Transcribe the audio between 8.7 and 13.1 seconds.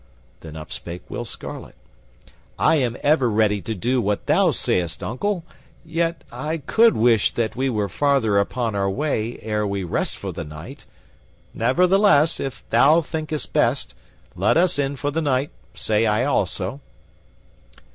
our way ere we rest for the night. Nevertheless, if thou